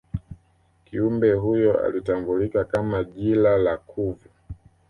[0.85, 4.29] kiumbe huyo alitambulika kama jila la kuvu